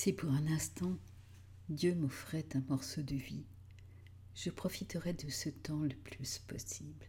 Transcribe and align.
Si 0.00 0.12
pour 0.12 0.30
un 0.30 0.46
instant 0.46 0.96
Dieu 1.68 1.92
m'offrait 1.96 2.46
un 2.54 2.60
morceau 2.68 3.02
de 3.02 3.16
vie, 3.16 3.44
je 4.32 4.48
profiterais 4.48 5.12
de 5.12 5.28
ce 5.28 5.48
temps 5.48 5.80
le 5.80 5.96
plus 5.96 6.38
possible. 6.38 7.04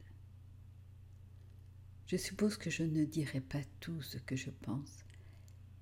Je 2.07 2.17
suppose 2.17 2.57
que 2.57 2.71
je 2.71 2.81
ne 2.81 3.05
dirai 3.05 3.41
pas 3.41 3.61
tout 3.79 4.01
ce 4.01 4.17
que 4.17 4.35
je 4.35 4.49
pense, 4.49 5.05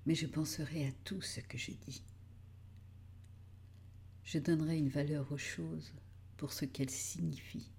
mais 0.06 0.16
je 0.16 0.28
penserai 0.28 0.86
à 0.86 0.92
tout 1.06 1.22
ce 1.22 1.40
que 1.40 1.58
je 1.58 1.72
dis. 1.72 2.04
Je 4.26 4.40
donnerai 4.40 4.78
une 4.78 4.90
valeur 4.90 5.32
aux 5.32 5.38
choses 5.38 5.94
pour 6.36 6.52
ce 6.52 6.66
qu'elles 6.66 6.90
signifient. 6.90 7.72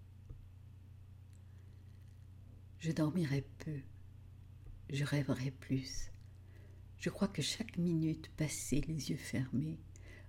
Je 2.79 2.93
dormirai 2.93 3.43
peu, 3.59 3.81
je 4.89 5.05
rêverai 5.05 5.51
plus. 5.51 6.13
Je 6.99 7.11
crois 7.11 7.29
que 7.29 7.43
chaque 7.43 7.79
minute 7.79 8.29
passée 8.37 8.81
les 8.89 9.11
yeux 9.11 9.17
fermés 9.17 9.79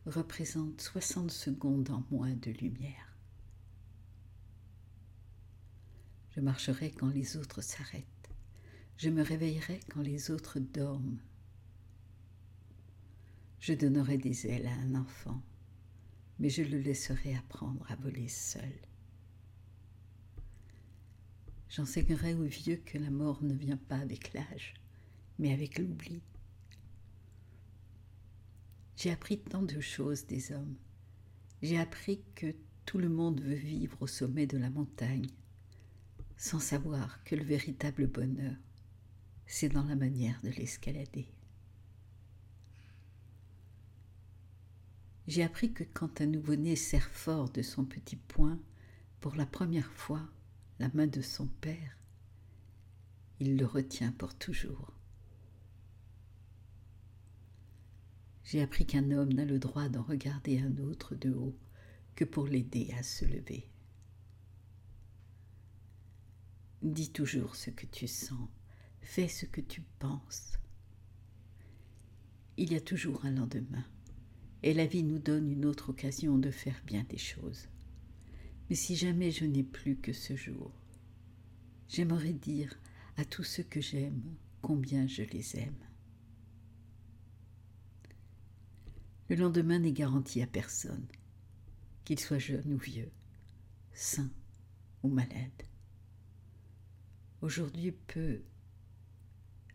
représente 0.06 0.82
60 0.82 1.32
secondes 1.32 1.90
en 1.90 2.04
moins 2.12 2.36
de 2.36 2.52
lumière. 2.52 3.16
Je 6.36 6.42
marcherai 6.42 6.92
quand 6.92 7.10
les 7.10 7.38
autres 7.38 7.62
s'arrêtent. 7.62 8.06
Je 8.98 9.10
me 9.10 9.24
réveillerai 9.24 9.80
quand 9.90 10.02
les 10.02 10.30
autres 10.30 10.60
dorment. 10.60 11.20
Je 13.60 13.74
donnerai 13.74 14.18
des 14.18 14.48
ailes 14.48 14.68
à 14.68 14.74
un 14.74 14.96
enfant, 14.96 15.42
mais 16.38 16.50
je 16.50 16.62
le 16.62 16.78
laisserai 16.78 17.36
apprendre 17.36 17.86
à 17.92 17.96
voler 17.96 18.28
seul. 18.28 18.74
J'enseignerai 21.70 22.36
aux 22.36 22.46
vieux 22.46 22.78
que 22.78 22.98
la 22.98 23.10
mort 23.10 23.44
ne 23.44 23.54
vient 23.54 23.78
pas 23.78 23.98
avec 23.98 24.34
l'âge, 24.34 24.76
mais 25.40 25.52
avec 25.52 25.78
l'oubli. 25.78 26.22
J'ai 29.00 29.12
appris 29.12 29.40
tant 29.40 29.62
de 29.62 29.80
choses 29.80 30.26
des 30.26 30.52
hommes. 30.52 30.76
J'ai 31.62 31.80
appris 31.80 32.22
que 32.36 32.54
tout 32.86 32.98
le 32.98 33.08
monde 33.08 33.40
veut 33.40 33.56
vivre 33.56 33.96
au 34.02 34.08
sommet 34.08 34.46
de 34.46 34.58
la 34.58 34.70
montagne, 34.70 35.30
sans 36.36 36.60
savoir 36.60 37.24
que 37.24 37.38
le 37.38 37.46
véritable 37.46 38.08
bonheur, 38.08 38.58
c'est 39.48 39.70
dans 39.70 39.86
la 39.86 39.96
manière 39.96 40.42
de 40.44 40.50
l'escalader. 40.50 41.30
J'ai 45.28 45.44
appris 45.44 45.72
que 45.72 45.86
quand 45.86 46.20
un 46.20 46.26
nouveau-né 46.26 46.76
serre 46.76 47.10
fort 47.10 47.50
de 47.52 47.62
son 47.62 47.86
petit 47.86 48.18
poing, 48.18 48.60
pour 49.22 49.38
la 49.38 49.46
première 49.46 49.94
fois, 49.94 50.28
la 50.78 50.90
main 50.94 51.08
de 51.08 51.22
son 51.22 51.48
père, 51.48 51.98
il 53.40 53.56
le 53.56 53.66
retient 53.66 54.12
pour 54.12 54.36
toujours. 54.36 54.99
J'ai 58.50 58.64
appris 58.64 58.84
qu'un 58.84 59.12
homme 59.12 59.32
n'a 59.32 59.46
le 59.46 59.60
droit 59.60 59.90
d'en 59.90 60.02
regarder 60.02 60.58
un 60.58 60.76
autre 60.80 61.14
de 61.14 61.30
haut 61.30 61.56
que 62.16 62.26
pour 62.26 62.48
l'aider 62.48 62.92
à 62.98 63.04
se 63.04 63.24
lever. 63.24 63.70
Dis 66.82 67.12
toujours 67.12 67.56
ce 67.56 67.70
que 67.70 67.86
tu 67.86 68.08
sens, 68.08 68.50
fais 69.02 69.28
ce 69.28 69.46
que 69.46 69.62
tu 69.62 69.84
penses. 70.00 70.54
Il 72.58 72.74
y 72.74 72.76
a 72.76 72.82
toujours 72.82 73.24
un 73.24 73.30
lendemain, 73.30 73.86
et 74.64 74.74
la 74.74 74.88
vie 74.88 75.04
nous 75.04 75.20
donne 75.20 75.52
une 75.52 75.66
autre 75.66 75.92
occasion 75.92 76.40
de 76.40 76.50
faire 76.50 76.82
bien 76.88 77.04
des 77.04 77.20
choses. 77.20 77.68
Mais 78.68 78.76
si 78.76 78.96
jamais 78.96 79.30
je 79.30 79.46
n'ai 79.46 79.64
plus 79.64 79.96
que 79.96 80.12
ce 80.12 80.36
jour, 80.36 80.72
j'aimerais 81.88 82.34
dire 82.34 82.80
à 83.18 83.26
tous 83.26 83.44
ceux 83.44 83.62
que 83.62 83.80
j'aime 83.80 84.24
combien 84.64 85.06
je 85.06 85.22
les 85.22 85.56
aime. 85.56 85.89
Le 89.30 89.36
lendemain 89.36 89.80
n'est 89.80 89.94
garanti 89.94 90.42
à 90.42 90.48
personne, 90.48 91.08
qu'il 92.04 92.20
soit 92.20 92.40
jeune 92.40 92.74
ou 92.74 92.78
vieux, 92.78 93.12
sain 93.94 94.30
ou 95.04 95.10
malade. 95.10 95.64
Aujourd'hui 97.42 97.92
peut 97.92 98.42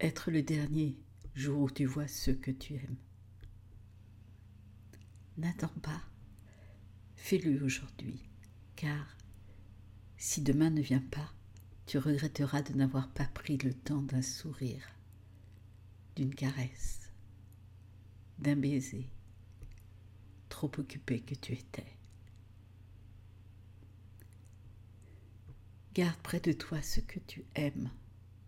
être 0.00 0.30
le 0.30 0.42
dernier 0.42 0.98
jour 1.34 1.62
où 1.62 1.70
tu 1.70 1.86
vois 1.86 2.08
ceux 2.08 2.34
que 2.34 2.50
tu 2.50 2.74
aimes. 2.74 2.98
N'attends 5.36 5.80
pas, 5.82 6.02
fais-le 7.16 7.64
aujourd'hui 7.64 8.28
car 8.76 9.16
si 10.16 10.42
demain 10.42 10.70
ne 10.70 10.80
vient 10.80 11.04
pas, 11.10 11.32
tu 11.86 11.98
regretteras 11.98 12.62
de 12.62 12.72
n'avoir 12.74 13.08
pas 13.12 13.26
pris 13.26 13.56
le 13.58 13.74
temps 13.74 14.02
d'un 14.02 14.22
sourire, 14.22 14.86
d'une 16.16 16.34
caresse, 16.34 17.10
d'un 18.38 18.56
baiser, 18.56 19.08
trop 20.54 20.70
occupé 20.78 21.18
que 21.18 21.34
tu 21.34 21.52
étais. 21.52 21.96
Garde 25.94 26.16
près 26.22 26.38
de 26.38 26.52
toi 26.52 26.80
ce 26.80 27.00
que 27.00 27.18
tu 27.18 27.44
aimes. 27.56 27.90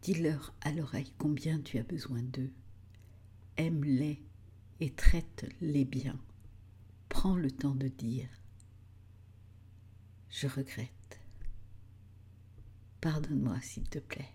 Dis-leur 0.03 0.55
à 0.61 0.71
l'oreille 0.71 1.13
combien 1.19 1.61
tu 1.61 1.79
as 1.79 1.83
besoin 1.83 2.23
d'eux. 2.23 2.53
Aime-les 3.57 4.23
et 4.79 4.93
traite-les 4.93 5.85
bien. 5.85 6.17
Prends 7.09 7.35
le 7.35 7.51
temps 7.51 7.75
de 7.75 7.89
dire 7.89 8.29
je 10.31 10.47
regrette. 10.47 11.21
Pardonne-moi, 13.01 13.61
s'il 13.63 13.89
te 13.89 13.99
plaît. 13.99 14.31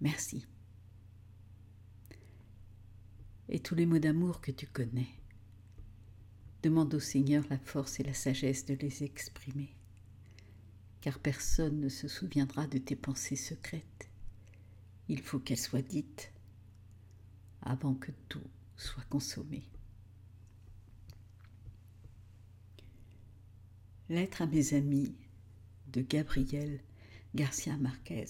Merci. 0.00 0.46
Et 3.50 3.58
tous 3.60 3.74
les 3.74 3.86
mots 3.86 3.98
d'amour 3.98 4.40
que 4.40 4.52
tu 4.52 4.66
connais, 4.66 5.08
demande 6.62 6.94
au 6.94 7.00
Seigneur 7.00 7.44
la 7.50 7.58
force 7.58 8.00
et 8.00 8.02
la 8.02 8.14
sagesse 8.14 8.66
de 8.66 8.74
les 8.74 9.04
exprimer, 9.04 9.74
car 11.00 11.18
personne 11.18 11.80
ne 11.80 11.88
se 11.88 12.08
souviendra 12.08 12.66
de 12.66 12.78
tes 12.78 12.96
pensées 12.96 13.36
secrètes. 13.36 14.08
Il 15.08 15.22
faut 15.22 15.38
qu'elles 15.38 15.58
soient 15.58 15.82
dites 15.82 16.32
avant 17.62 17.94
que 17.94 18.12
tout 18.28 18.42
soit 18.76 19.04
consommé. 19.08 19.62
Lettre 24.08 24.42
à 24.42 24.46
mes 24.46 24.74
amis 24.74 25.14
de 25.92 26.00
Gabriel 26.00 26.80
Garcia 27.34 27.76
Marquez. 27.76 28.24